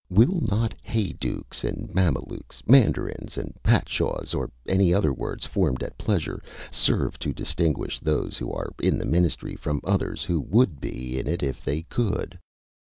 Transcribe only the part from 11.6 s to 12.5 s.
they could?